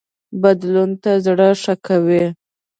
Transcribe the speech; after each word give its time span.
بدلون 0.41 0.91
ته 1.03 1.11
زړه 1.25 1.47
ښه 1.61 1.75
کوي 1.87 2.25